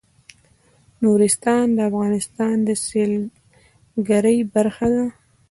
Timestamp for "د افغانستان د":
1.75-2.69